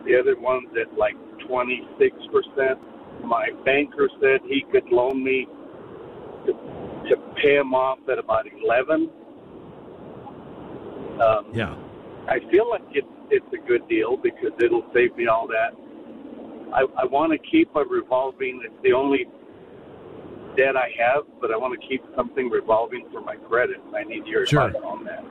[0.06, 1.16] The other one's at like
[1.48, 2.78] twenty six percent.
[3.24, 5.46] My banker said he could loan me
[6.46, 9.10] to, to pay him off at about eleven.
[11.20, 11.74] Um, Yeah,
[12.28, 15.74] I feel like it's it's a good deal because it'll save me all that.
[16.72, 18.60] I, I want to keep a revolving.
[18.64, 19.26] It's the only
[20.56, 23.76] debt I have, but I want to keep something revolving for my credit.
[23.94, 24.68] I need your Sure.
[24.68, 25.24] advice on that.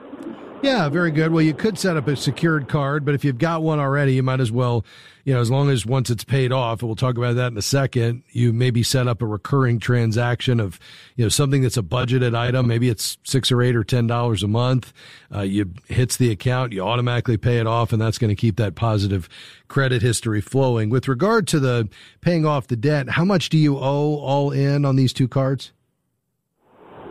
[0.62, 1.32] yeah, very good.
[1.32, 4.22] Well, you could set up a secured card, but if you've got one already, you
[4.22, 4.84] might as well,
[5.28, 7.58] you know, as long as once it's paid off, and we'll talk about that in
[7.58, 8.22] a second.
[8.30, 10.80] You maybe set up a recurring transaction of,
[11.16, 12.66] you know, something that's a budgeted item.
[12.66, 14.90] Maybe it's six or eight or ten dollars a month.
[15.30, 18.56] Uh, you hits the account, you automatically pay it off, and that's going to keep
[18.56, 19.28] that positive
[19.68, 20.88] credit history flowing.
[20.88, 21.90] With regard to the
[22.22, 25.72] paying off the debt, how much do you owe all in on these two cards?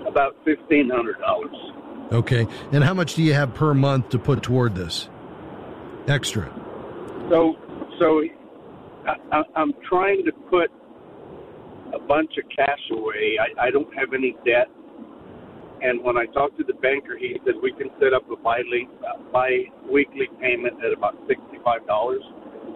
[0.07, 1.55] About fifteen hundred dollars.
[2.11, 5.07] Okay, and how much do you have per month to put toward this?
[6.07, 6.51] Extra.
[7.29, 7.55] So,
[7.99, 8.21] so
[9.31, 10.69] I, I'm trying to put
[11.93, 13.37] a bunch of cash away.
[13.39, 14.67] I, I don't have any debt.
[15.81, 18.61] And when I talked to the banker, he said we can set up a bi
[18.61, 22.23] uh, bi-weekly payment at about sixty-five dollars,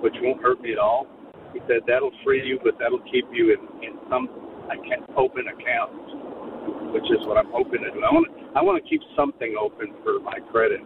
[0.01, 1.07] which won't hurt me at all.
[1.53, 4.29] He said that'll free you, but that'll keep you in, in some
[4.69, 8.05] I can't open accounts, which is what I'm hoping to do.
[8.05, 10.81] I want to I want to keep something open for my credit.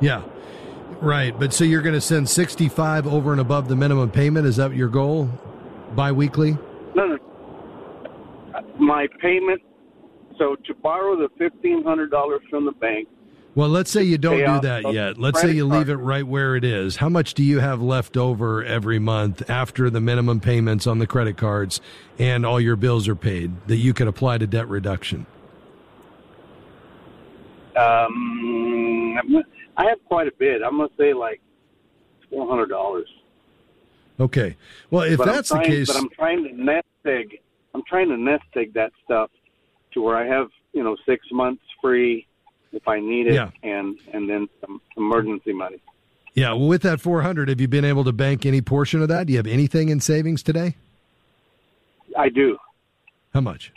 [0.00, 0.22] Yeah.
[1.00, 1.38] Right.
[1.38, 4.46] But so you're going to send 65 over and above the minimum payment.
[4.46, 5.30] Is that your goal?
[5.94, 6.56] Biweekly?
[6.94, 7.18] No, no.
[8.78, 9.62] My payment.
[10.38, 13.08] So to borrow the fifteen hundred dollars from the bank,
[13.54, 15.16] Well, let's say you don't do that yet.
[15.16, 16.96] Let's say you leave it right where it is.
[16.96, 21.06] How much do you have left over every month after the minimum payments on the
[21.06, 21.80] credit cards
[22.18, 25.26] and all your bills are paid that you could apply to debt reduction?
[27.76, 29.18] um,
[29.76, 30.62] I have quite a bit.
[30.62, 31.40] I'm gonna say like
[32.30, 33.08] four hundred dollars.
[34.18, 34.56] Okay.
[34.90, 37.38] Well, if but that's trying, the case, but I'm trying to nest egg.
[37.74, 39.30] I'm trying to nest egg that stuff
[39.92, 42.26] to where I have you know six months free
[42.72, 43.50] if I need it, Yeah.
[43.62, 45.78] and and then some emergency money.
[46.34, 49.26] yeah, well, with that 400, have you been able to bank any portion of that?
[49.26, 50.74] Do you have anything in savings today?
[52.18, 52.58] I do.
[53.32, 53.72] How much?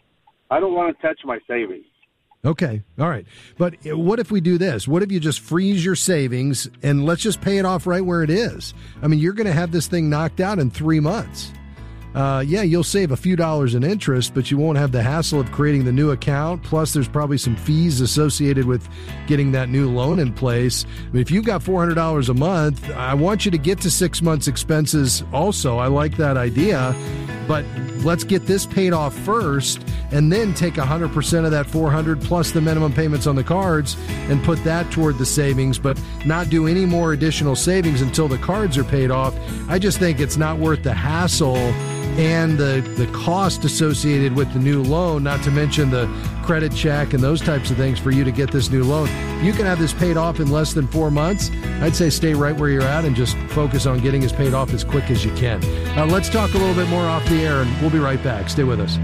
[0.51, 1.85] I don't want to touch my savings.
[2.45, 2.84] Okay.
[2.97, 3.25] All right.
[3.58, 4.88] But what if we do this?
[4.88, 8.23] What if you just freeze your savings and let's just pay it off right where
[8.23, 8.73] it is?
[9.02, 11.52] I mean, you're going to have this thing knocked out in three months
[12.15, 15.39] uh, yeah, you'll save a few dollars in interest, but you won't have the hassle
[15.39, 16.63] of creating the new account.
[16.63, 18.87] Plus, there's probably some fees associated with
[19.27, 20.85] getting that new loan in place.
[20.85, 24.21] I mean, if you've got $400 a month, I want you to get to six
[24.21, 25.77] months' expenses also.
[25.77, 26.95] I like that idea,
[27.47, 27.63] but
[28.03, 32.61] let's get this paid off first and then take 100% of that 400 plus the
[32.61, 33.95] minimum payments on the cards
[34.29, 38.37] and put that toward the savings, but not do any more additional savings until the
[38.39, 39.35] cards are paid off.
[39.67, 41.57] I just think it's not worth the hassle
[42.19, 46.05] and the, the cost associated with the new loan, not to mention the
[46.43, 49.08] credit check and those types of things for you to get this new loan.
[49.41, 51.49] You can have this paid off in less than four months.
[51.82, 54.73] I'd say stay right where you're at and just focus on getting this paid off
[54.73, 55.63] as quick as you can.
[55.97, 58.49] Uh, let's talk a little bit more off the air, and we'll be right back.
[58.49, 58.97] Stay with us.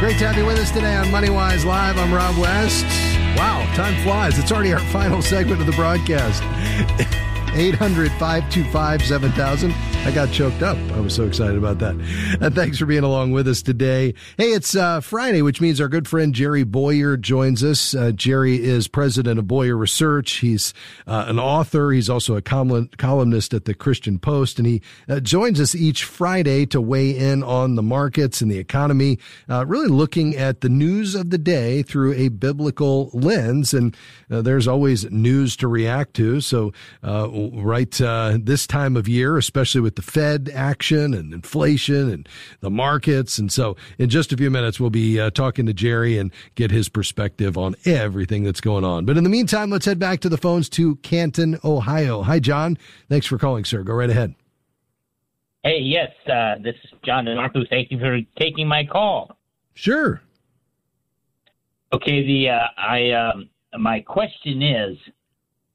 [0.00, 1.98] Great to have you with us today on MoneyWise Live.
[1.98, 3.15] I'm Rob West.
[3.36, 4.38] Wow, time flies.
[4.38, 6.42] It's already our final segment of the broadcast.
[7.54, 9.74] 800 525 7000.
[10.06, 10.76] I got choked up.
[10.92, 11.96] I was so excited about that.
[12.40, 14.14] And thanks for being along with us today.
[14.38, 17.92] Hey, it's uh, Friday, which means our good friend Jerry Boyer joins us.
[17.92, 20.34] Uh, Jerry is president of Boyer Research.
[20.34, 20.72] He's
[21.08, 21.90] uh, an author.
[21.90, 26.66] He's also a columnist at the Christian Post, and he uh, joins us each Friday
[26.66, 29.18] to weigh in on the markets and the economy,
[29.50, 33.74] uh, really looking at the news of the day through a biblical lens.
[33.74, 33.96] And
[34.30, 36.40] uh, there's always news to react to.
[36.40, 42.28] So, right this time of year, especially with the Fed action and inflation and
[42.60, 43.38] the markets.
[43.38, 46.70] And so in just a few minutes, we'll be uh, talking to Jerry and get
[46.70, 49.04] his perspective on everything that's going on.
[49.04, 52.22] But in the meantime, let's head back to the phones to Canton, Ohio.
[52.22, 52.78] Hi, John.
[53.08, 53.82] Thanks for calling, sir.
[53.82, 54.34] Go right ahead.
[55.64, 57.64] Hey, yes, uh, this is John and Arthur.
[57.68, 59.36] Thank you for taking my call.
[59.74, 60.22] Sure.
[61.92, 63.48] Okay, the uh, I um,
[63.80, 64.96] my question is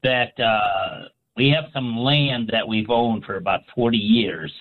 [0.02, 4.52] that uh, we have some land that we've owned for about 40 years.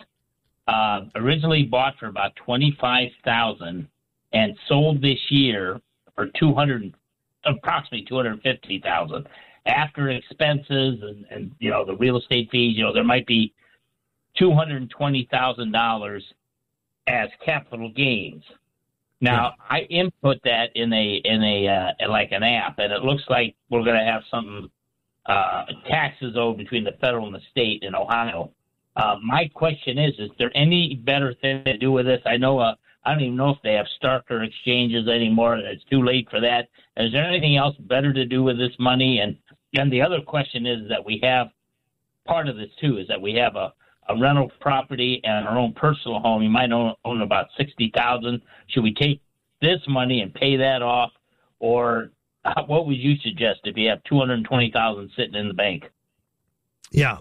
[0.67, 3.87] Uh, originally bought for about 25,000
[4.33, 5.81] and sold this year
[6.15, 6.93] for 200,
[7.45, 9.27] approximately 250,000.
[9.65, 13.53] After expenses and, and, you know, the real estate fees, you know, there might be
[14.39, 16.21] $220,000
[17.07, 18.43] as capital gains.
[19.19, 19.77] Now yeah.
[19.77, 23.55] I input that in a in a uh, like an app, and it looks like
[23.69, 24.69] we're going to have something
[25.25, 28.51] uh, taxes owed between the federal and the state in Ohio.
[28.95, 32.21] Uh, my question is: Is there any better thing to do with this?
[32.25, 35.57] I know uh, I don't even know if they have Starker exchanges anymore.
[35.57, 36.67] It's too late for that.
[36.97, 39.19] Is there anything else better to do with this money?
[39.19, 39.37] And
[39.73, 41.47] and the other question is that we have
[42.25, 43.73] part of this too is that we have a,
[44.09, 46.43] a rental property and our own personal home.
[46.43, 48.41] You might own, own about sixty thousand.
[48.67, 49.21] Should we take
[49.61, 51.11] this money and pay that off,
[51.59, 52.11] or
[52.67, 55.85] what would you suggest if you have 220,000 sitting in the bank?
[56.91, 57.19] Yeah.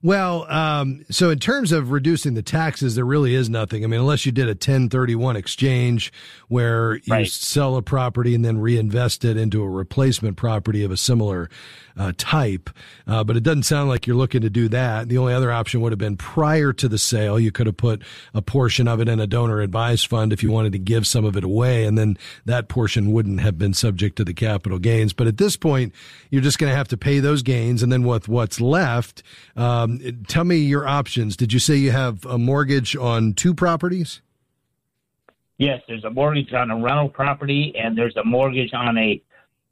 [0.00, 3.82] Well, um, so in terms of reducing the taxes, there really is nothing.
[3.82, 6.12] I mean, unless you did a 1031 exchange
[6.46, 7.26] where you right.
[7.26, 11.50] sell a property and then reinvest it into a replacement property of a similar
[11.98, 12.70] uh, type.
[13.06, 15.08] Uh, but it doesn't sound like you're looking to do that.
[15.08, 17.38] The only other option would have been prior to the sale.
[17.38, 20.50] You could have put a portion of it in a donor advised fund if you
[20.50, 24.16] wanted to give some of it away, and then that portion wouldn't have been subject
[24.16, 25.12] to the capital gains.
[25.12, 25.92] But at this point,
[26.30, 29.22] you're just going to have to pay those gains, and then with what's left,
[29.56, 31.36] um, tell me your options.
[31.36, 34.22] Did you say you have a mortgage on two properties?
[35.58, 39.20] Yes, there's a mortgage on a rental property, and there's a mortgage on a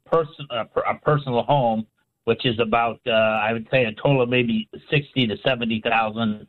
[0.05, 1.85] person a, a personal home
[2.27, 6.45] which is about uh, I would say a total of maybe sixty to seventy thousand.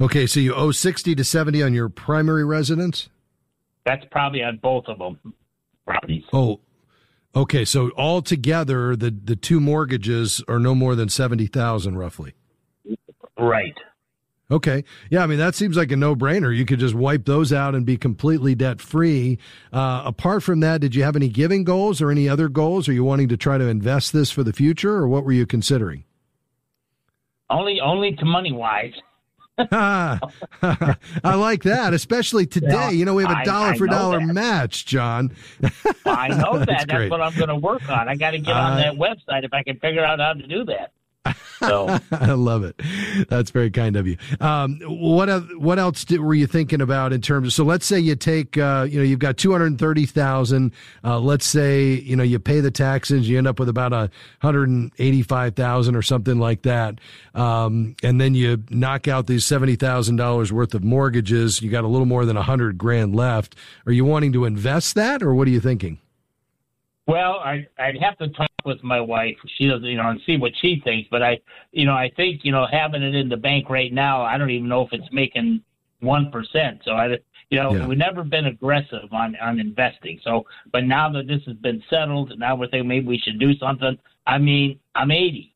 [0.00, 3.08] Okay, so you owe sixty to seventy on your primary residence.
[3.86, 5.32] That's probably on both of them
[5.86, 6.24] properties.
[6.32, 6.58] Oh,
[7.36, 7.64] okay.
[7.64, 12.34] So altogether, the the two mortgages are no more than seventy thousand, roughly.
[13.38, 13.76] Right.
[14.50, 14.82] Okay.
[15.10, 16.56] Yeah, I mean, that seems like a no brainer.
[16.56, 19.38] You could just wipe those out and be completely debt free.
[19.72, 22.88] Uh, apart from that, did you have any giving goals or any other goals?
[22.88, 25.44] Are you wanting to try to invest this for the future or what were you
[25.44, 26.04] considering?
[27.50, 28.94] Only, only to money wise.
[29.70, 30.18] I
[31.22, 32.68] like that, especially today.
[32.70, 34.32] Yeah, you know, we have a dollar for dollar that.
[34.32, 35.34] match, John.
[36.06, 36.68] I know that.
[36.68, 38.08] That's, That's what I'm going to work on.
[38.08, 40.46] I got to get on uh, that website if I can figure out how to
[40.46, 40.92] do that.
[41.58, 42.80] So I love it.
[43.28, 44.16] That's very kind of you.
[44.40, 47.52] Um, what what else did, were you thinking about in terms of?
[47.52, 50.72] So let's say you take, uh, you know, you've got two hundred thirty thousand.
[51.04, 54.10] Uh, let's say you know you pay the taxes, you end up with about a
[54.40, 57.00] hundred and eighty five thousand or something like that,
[57.34, 61.60] um, and then you knock out these seventy thousand dollars worth of mortgages.
[61.60, 63.56] You got a little more than a hundred grand left.
[63.86, 65.98] Are you wanting to invest that, or what are you thinking?
[67.08, 69.36] Well, I I'd have to talk with my wife.
[69.56, 71.08] She doesn't, you know, and see what she thinks.
[71.10, 71.38] But I,
[71.72, 74.50] you know, I think you know having it in the bank right now, I don't
[74.50, 75.62] even know if it's making
[76.00, 76.82] one percent.
[76.84, 77.16] So I,
[77.48, 77.86] you know, yeah.
[77.86, 80.20] we've never been aggressive on on investing.
[80.22, 83.56] So, but now that this has been settled, now we're thinking maybe we should do
[83.56, 83.96] something.
[84.26, 85.54] I mean, I'm 80.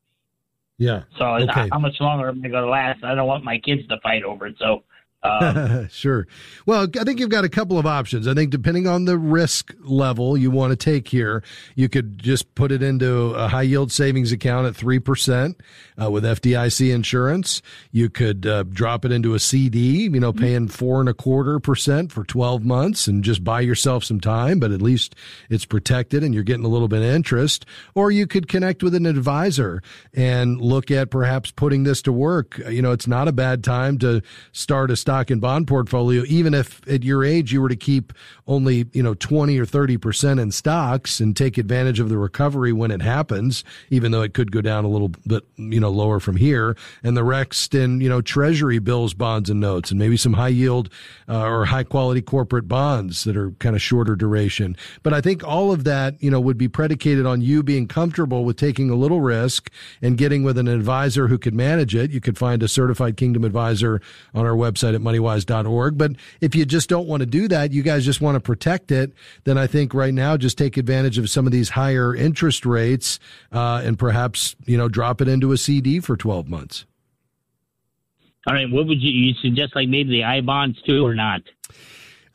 [0.79, 1.03] Yeah.
[1.19, 1.69] So okay.
[1.71, 3.03] how much longer am I going to last?
[3.03, 4.55] I don't want my kids to fight over it.
[4.57, 4.83] So
[5.23, 6.27] um, sure.
[6.65, 8.27] Well, I think you've got a couple of options.
[8.27, 11.43] I think depending on the risk level you want to take here,
[11.75, 15.55] you could just put it into a high yield savings account at 3%
[16.01, 17.61] uh, with FDIC insurance.
[17.91, 21.59] You could uh, drop it into a CD, you know, paying four and a quarter
[21.59, 25.15] percent for 12 months and just buy yourself some time, but at least
[25.49, 27.65] it's protected and you're getting a little bit of interest.
[27.95, 29.81] Or you could connect with an advisor
[30.13, 32.57] and look at perhaps putting this to work.
[32.69, 34.21] You know, it's not a bad time to
[34.51, 37.75] start a stock stock and bond portfolio, even if at your age you were to
[37.75, 38.13] keep
[38.47, 42.89] only, you know, 20 or 30% in stocks and take advantage of the recovery when
[42.89, 46.35] it happens, even though it could go down a little bit, you know, lower from
[46.35, 50.33] here and the rest in, you know, treasury bills, bonds and notes and maybe some
[50.33, 50.89] high yield
[51.29, 54.75] uh, or high quality corporate bonds that are kind of shorter duration.
[55.03, 58.45] But I think all of that, you know, would be predicated on you being comfortable
[58.45, 59.69] with taking a little risk
[60.01, 62.09] and getting with an advisor who could manage it.
[62.09, 64.01] You could find a certified kingdom advisor
[64.33, 65.97] on our website at moneywise.org.
[65.97, 68.91] But if you just don't want to do that, you guys just want to protect
[68.91, 72.65] it, then I think right now just take advantage of some of these higher interest
[72.65, 73.19] rates
[73.51, 76.85] uh, and perhaps, you know, drop it into a CD for 12 months.
[78.47, 78.69] All right.
[78.69, 81.41] What would you, you suggest, like maybe the I bonds too, or not?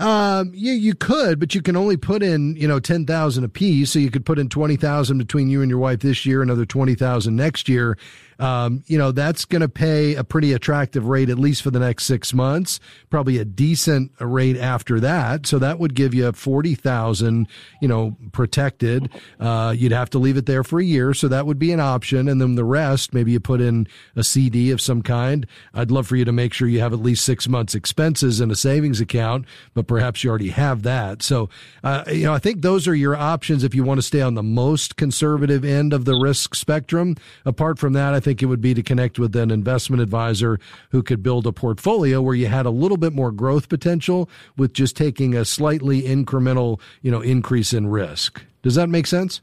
[0.01, 3.91] Um, yeah, you could, but you can only put in, you know, 10,000 a piece.
[3.91, 7.35] So you could put in 20,000 between you and your wife this year, another 20,000
[7.35, 7.99] next year
[8.39, 11.81] um, you know, that's going to pay a pretty attractive rate, at least for the
[11.81, 12.79] next six months,
[13.11, 15.47] probably a decent rate after that.
[15.47, 17.49] So that would give you 40,000,
[17.81, 19.11] you know, protected.
[19.41, 21.15] Uh, you'd have to leave it there for a year.
[21.15, 22.29] So that would be an option.
[22.29, 25.47] And then the rest, maybe you put in a CD of some kind.
[25.75, 28.51] I'd love for you to make sure you have at least six months expenses in
[28.51, 31.23] a savings account, but perhaps you already have that.
[31.23, 31.49] So,
[31.83, 34.35] uh, you know, I think those are your options if you want to stay on
[34.35, 37.17] the most conservative end of the risk spectrum.
[37.45, 40.61] Apart from that, I think think it would be to connect with an investment advisor
[40.91, 44.75] who could build a portfolio where you had a little bit more growth potential with
[44.75, 48.45] just taking a slightly incremental, you know, increase in risk.
[48.63, 49.41] Does that make sense?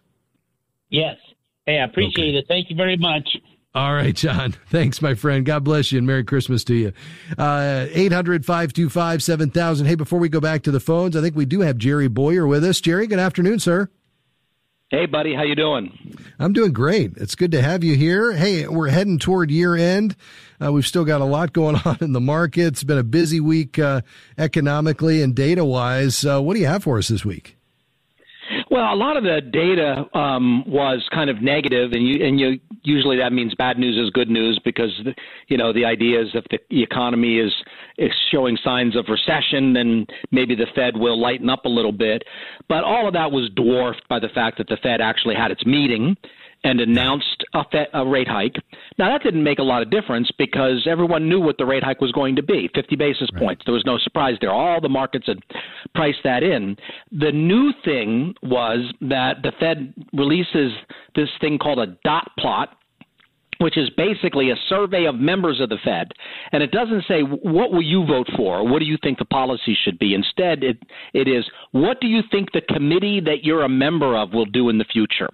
[0.92, 1.18] Yes.
[1.66, 2.38] Hey, I appreciate okay.
[2.38, 2.46] it.
[2.48, 3.28] Thank you very much.
[3.74, 4.52] All right, John.
[4.70, 5.44] Thanks, my friend.
[5.44, 6.94] God bless you and Merry Christmas to you.
[7.40, 9.88] Uh, 800 525 7000.
[9.88, 12.46] Hey, before we go back to the phones, I think we do have Jerry Boyer
[12.46, 12.80] with us.
[12.80, 13.90] Jerry, good afternoon, sir.
[14.96, 16.16] Hey, buddy, how you doing?
[16.40, 17.18] I'm doing great.
[17.18, 18.32] It's good to have you here.
[18.32, 20.16] Hey, we're heading toward year end.
[20.64, 22.68] Uh, we've still got a lot going on in the market.
[22.68, 24.04] It's been a busy week uh,
[24.38, 26.24] economically and data wise.
[26.24, 27.58] Uh, what do you have for us this week?
[28.72, 32.62] Well, a lot of the data um, was kind of negative, and you and you
[32.86, 34.92] usually that means bad news is good news because
[35.48, 37.54] you know the idea is if the economy is
[37.98, 42.24] is showing signs of recession, then maybe the Fed will lighten up a little bit.
[42.68, 45.66] But all of that was dwarfed by the fact that the Fed actually had its
[45.66, 46.16] meeting
[46.66, 47.64] and announced a,
[47.94, 48.56] a rate hike.
[48.98, 52.02] Now, that didn't make a lot of difference because everyone knew what the rate hike
[52.02, 53.42] was going to be 50 basis right.
[53.42, 53.62] points.
[53.66, 54.52] There was no surprise there.
[54.52, 55.38] All the markets had
[55.94, 56.76] priced that in.
[57.12, 60.72] The new thing was that the Fed releases
[61.16, 62.76] this thing called a dot plot
[63.60, 66.12] which is basically a survey of members of the Fed.
[66.52, 68.68] And it doesn't say, what will you vote for?
[68.68, 70.14] What do you think the policy should be?
[70.14, 70.78] Instead, it,
[71.14, 74.68] it is, what do you think the committee that you're a member of will do
[74.68, 75.30] in the future?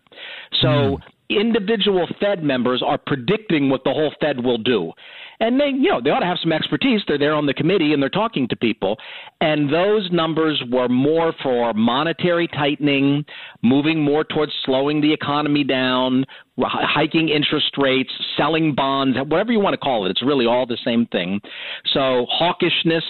[0.61, 0.97] So mm
[1.39, 4.91] individual Fed members are predicting what the whole Fed will do.
[5.39, 7.01] And they, you know, they ought to have some expertise.
[7.07, 8.97] They're there on the committee and they're talking to people.
[9.41, 13.25] And those numbers were more for monetary tightening,
[13.63, 16.25] moving more towards slowing the economy down,
[16.59, 20.11] hiking interest rates, selling bonds, whatever you want to call it.
[20.11, 21.41] It's really all the same thing.
[21.93, 23.01] So hawkishness,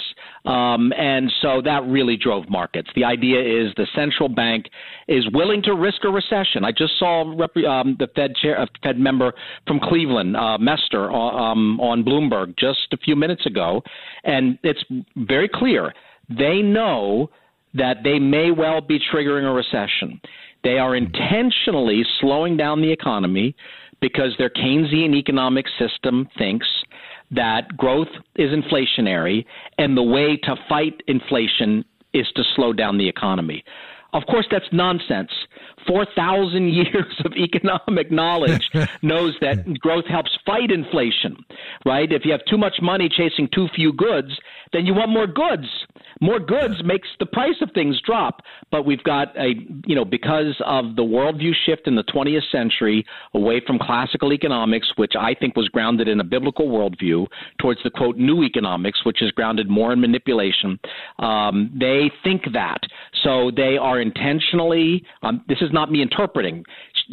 [0.46, 2.90] um, and so that really drove markets.
[2.96, 4.66] The idea is the central bank
[5.08, 6.66] is willing to risk a recession.
[6.66, 9.34] I just saw um, the Fed chair, uh, Fed member
[9.68, 13.84] from Cleveland, uh, Mester, uh, um, on Bloomberg just a few minutes ago,
[14.24, 14.84] and it's
[15.16, 15.94] very clear
[16.30, 17.30] they know
[17.74, 20.20] that they may well be triggering a recession.
[20.64, 23.56] They are intentionally slowing down the economy
[24.02, 26.68] because their Keynesian economic system thinks
[27.32, 29.46] that growth is inflationary
[29.78, 33.64] and the way to fight inflation is to slow down the economy.
[34.14, 35.32] Of course, that's nonsense.
[35.88, 38.70] 4,000 years of economic knowledge
[39.02, 41.38] knows that growth helps fight inflation,
[41.86, 42.12] right?
[42.12, 44.38] If you have too much money chasing too few goods,
[44.74, 45.68] then you want more goods.
[46.22, 48.42] More goods makes the price of things drop.
[48.72, 49.56] But we've got a,
[49.86, 54.88] you know, because of the worldview shift in the 20th century away from classical economics,
[54.96, 57.28] which I think was grounded in a biblical worldview,
[57.60, 60.80] towards the quote new economics, which is grounded more in manipulation.
[61.20, 62.80] Um, they think that.
[63.24, 66.64] So they are intentionally, um, this is not me interpreting.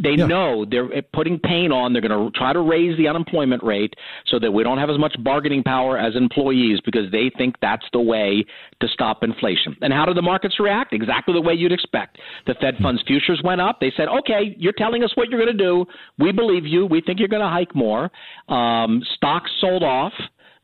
[0.03, 0.27] They yeah.
[0.27, 1.93] know they're putting pain on.
[1.93, 3.95] They're going to try to raise the unemployment rate
[4.27, 7.85] so that we don't have as much bargaining power as employees because they think that's
[7.93, 8.45] the way
[8.81, 9.77] to stop inflation.
[9.83, 10.93] And how do the markets react?
[10.93, 12.19] Exactly the way you'd expect.
[12.47, 12.83] The Fed hmm.
[12.83, 13.79] funds futures went up.
[13.81, 15.85] They said, okay, you're telling us what you're going to do.
[16.19, 16.87] We believe you.
[16.87, 18.11] We think you're going to hike more.
[18.49, 20.13] Um, stocks sold off.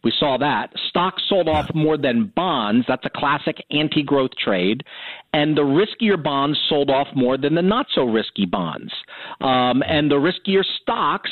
[0.05, 0.71] We saw that.
[0.91, 2.85] Stocks sold off more than bonds.
[2.87, 4.83] That's a classic anti growth trade.
[5.33, 8.93] And the riskier bonds sold off more than the not so risky bonds.
[9.41, 11.31] Um, and the riskier stocks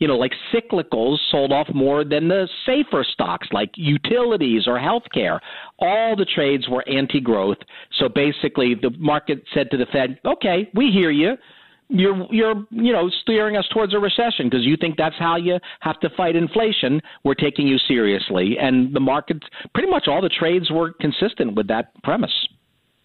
[0.00, 5.38] you know, like cyclicals sold off more than the safer stocks like utilities or healthcare.
[5.78, 7.58] All the trades were anti growth.
[7.98, 11.36] So basically, the market said to the Fed, okay, we hear you
[11.90, 15.58] you're you're you know steering us towards a recession because you think that's how you
[15.80, 17.00] have to fight inflation.
[17.24, 21.66] We're taking you seriously, and the markets pretty much all the trades were consistent with
[21.68, 22.32] that premise.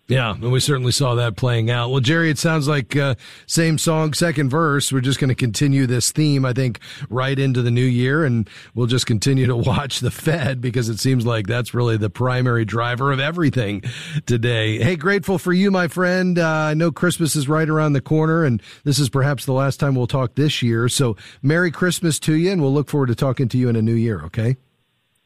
[0.08, 1.90] Yeah, and we certainly saw that playing out.
[1.90, 3.16] Well, Jerry, it sounds like uh,
[3.48, 4.92] same song, second verse.
[4.92, 6.80] We're just going to continue this theme, I think,
[7.10, 11.00] right into the new year, and we'll just continue to watch the Fed because it
[11.00, 13.82] seems like that's really the primary driver of everything
[14.28, 14.78] today.
[14.78, 16.38] Hey, grateful for you, my friend.
[16.38, 19.80] Uh, I know Christmas is right around the corner, and this is perhaps the last
[19.80, 20.88] time we'll talk this year.
[20.88, 23.82] So, Merry Christmas to you, and we'll look forward to talking to you in a
[23.82, 24.22] new year.
[24.26, 24.56] Okay.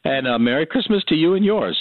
[0.05, 1.77] And uh, Merry Christmas to you and yours.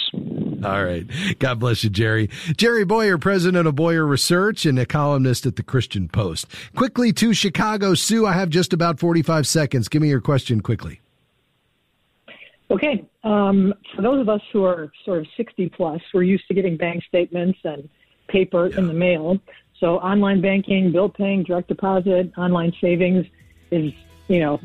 [0.63, 1.05] All right.
[1.39, 2.29] God bless you, Jerry.
[2.57, 6.47] Jerry Boyer, president of Boyer Research and a columnist at the Christian Post.
[6.75, 7.93] Quickly to Chicago.
[7.93, 9.87] Sue, I have just about 45 seconds.
[9.87, 11.01] Give me your question quickly.
[12.71, 13.05] Okay.
[13.23, 16.77] Um, for those of us who are sort of 60 plus, we're used to getting
[16.77, 17.89] bank statements and
[18.27, 18.77] paper yeah.
[18.77, 19.39] in the mail.
[19.79, 23.25] So online banking, bill paying, direct deposit, online savings
[23.71, 23.93] is,
[24.27, 24.59] you know,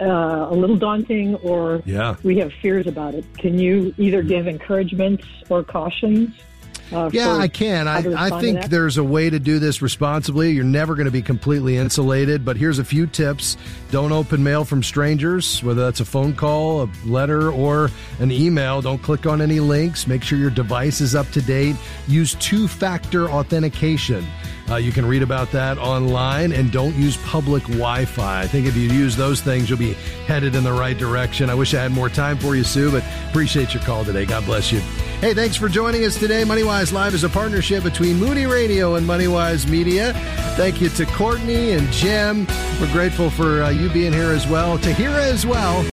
[0.00, 2.16] uh, a little daunting or yeah.
[2.22, 3.24] we have fears about it.
[3.38, 6.30] Can you either give encouragements or cautions?
[6.90, 7.86] Uh, yeah, I can.
[7.86, 10.52] I, I think there's a way to do this responsibly.
[10.52, 13.58] You're never going to be completely insulated, but here's a few tips.
[13.90, 17.90] Don't open mail from strangers, whether that's a phone call, a letter, or
[18.20, 18.80] an email.
[18.80, 20.06] Don't click on any links.
[20.06, 21.76] Make sure your device is up to date.
[22.06, 24.26] Use two factor authentication.
[24.70, 28.42] Uh, you can read about that online and don't use public Wi Fi.
[28.42, 29.94] I think if you use those things, you'll be
[30.26, 31.48] headed in the right direction.
[31.48, 34.26] I wish I had more time for you, Sue, but appreciate your call today.
[34.26, 34.80] God bless you.
[35.20, 36.42] Hey, thanks for joining us today.
[36.44, 40.12] MoneyWise Live is a partnership between Moody Radio and MoneyWise Media.
[40.56, 42.46] Thank you to Courtney and Jim.
[42.80, 44.78] We're grateful for uh, you being here as well.
[44.78, 45.82] Tahira as well.